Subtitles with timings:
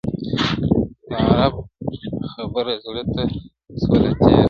[1.09, 1.53] د عرب
[2.33, 3.23] خبره زړه ته
[3.81, 4.37] سوله تېره،